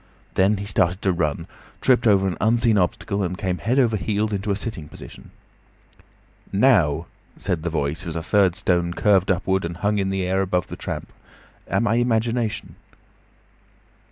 [0.33, 1.45] Then he started to run,
[1.79, 5.29] tripped over an unseen obstacle, and came head over heels into a sitting position.
[6.51, 7.05] "Now,"
[7.37, 10.65] said the Voice, as a third stone curved upward and hung in the air above
[10.65, 11.13] the tramp.
[11.67, 12.77] "Am I imagination?"